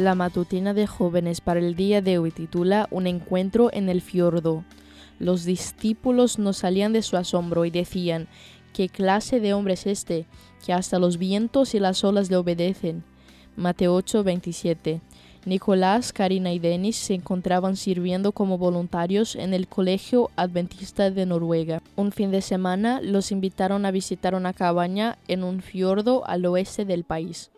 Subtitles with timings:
[0.00, 4.64] La matutina de jóvenes para el día de hoy titula Un encuentro en el fiordo.
[5.18, 8.26] Los discípulos no salían de su asombro y decían,
[8.72, 10.24] ¿qué clase de hombre es este,
[10.64, 13.04] que hasta los vientos y las olas le obedecen?
[13.56, 15.02] Mateo 8, 27.
[15.46, 21.80] Nicolás, Karina y Denis se encontraban sirviendo como voluntarios en el Colegio Adventista de Noruega.
[21.96, 26.84] Un fin de semana los invitaron a visitar una cabaña en un fiordo al oeste
[26.84, 27.50] del país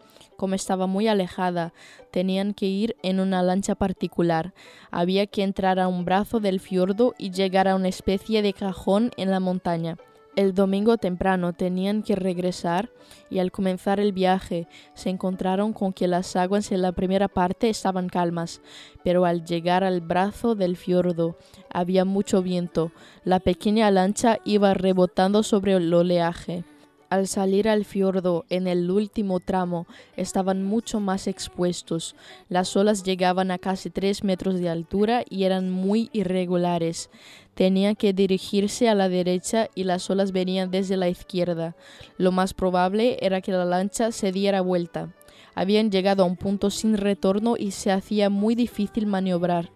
[0.42, 1.73] como estaba muy alejada,
[2.10, 4.52] tenían que ir en una lancha particular.
[4.90, 9.12] Había que entrar a un brazo del fiordo y llegar a una especie de cajón
[9.16, 9.98] en la montaña.
[10.34, 12.88] El domingo temprano tenían que regresar
[13.28, 17.68] y al comenzar el viaje se encontraron con que las aguas en la primera parte
[17.68, 18.62] estaban calmas,
[19.04, 21.37] pero al llegar al brazo del fiordo
[21.70, 22.92] había mucho viento.
[23.24, 26.64] La pequeña lancha iba rebotando sobre el oleaje.
[27.13, 32.16] Al salir al fiordo en el último tramo estaban mucho más expuestos.
[32.49, 37.10] Las olas llegaban a casi tres metros de altura y eran muy irregulares.
[37.52, 41.77] Tenían que dirigirse a la derecha y las olas venían desde la izquierda.
[42.16, 45.13] Lo más probable era que la lancha se diera vuelta.
[45.54, 49.69] Habían llegado a un punto sin retorno y se hacía muy difícil maniobrar.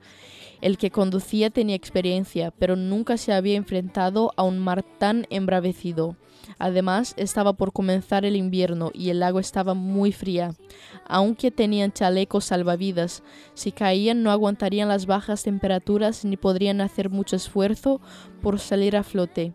[0.61, 6.17] El que conducía tenía experiencia, pero nunca se había enfrentado a un mar tan embravecido.
[6.59, 10.55] Además, estaba por comenzar el invierno y el agua estaba muy fría.
[11.07, 13.23] Aunque tenían chalecos salvavidas,
[13.55, 18.01] si caían no aguantarían las bajas temperaturas ni podrían hacer mucho esfuerzo
[18.43, 19.53] por salir a flote.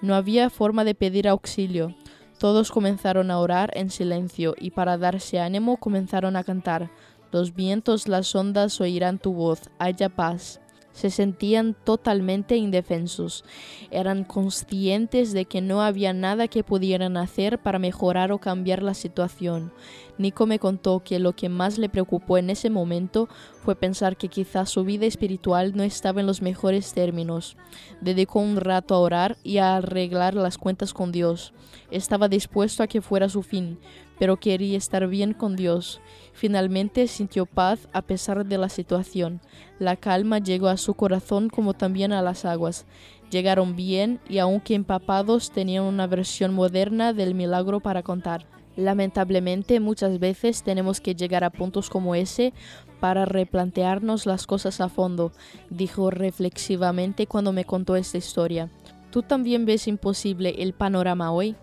[0.00, 1.94] No había forma de pedir auxilio.
[2.38, 6.90] Todos comenzaron a orar en silencio y para darse ánimo comenzaron a cantar.
[7.34, 10.60] Los vientos, las ondas oirán tu voz, haya paz
[10.94, 13.44] se sentían totalmente indefensos.
[13.90, 18.94] Eran conscientes de que no había nada que pudieran hacer para mejorar o cambiar la
[18.94, 19.72] situación.
[20.16, 23.28] Nico me contó que lo que más le preocupó en ese momento
[23.64, 27.56] fue pensar que quizás su vida espiritual no estaba en los mejores términos.
[28.00, 31.52] Dedicó un rato a orar y a arreglar las cuentas con Dios.
[31.90, 33.80] Estaba dispuesto a que fuera su fin,
[34.18, 36.00] pero quería estar bien con Dios.
[36.32, 39.40] Finalmente sintió paz a pesar de la situación.
[39.78, 42.86] La calma llegó a su corazón como también a las aguas.
[43.30, 48.46] Llegaron bien y aunque empapados tenían una versión moderna del milagro para contar.
[48.76, 52.52] Lamentablemente muchas veces tenemos que llegar a puntos como ese
[52.98, 55.32] para replantearnos las cosas a fondo,
[55.70, 58.70] dijo reflexivamente cuando me contó esta historia.
[59.10, 61.54] ¿Tú también ves imposible el panorama hoy?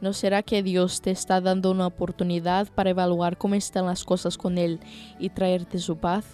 [0.00, 4.38] ¿No será que Dios te está dando una oportunidad para evaluar cómo están las cosas
[4.38, 4.78] con Él
[5.18, 6.24] y traerte su paz?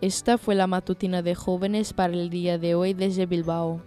[0.00, 3.80] Esta fue la matutina de jóvenes para el día de hoy desde Bilbao.